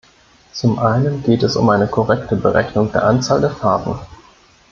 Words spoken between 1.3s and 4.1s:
es um eine korrekte Berechnung der Anzahl der Fahrten.